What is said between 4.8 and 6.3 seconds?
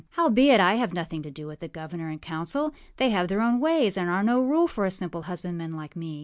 a simple husbandman like me.